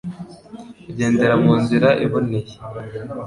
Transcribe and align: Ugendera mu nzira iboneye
Ugendera 0.89 1.35
mu 1.43 1.53
nzira 1.61 1.89
iboneye 2.05 2.51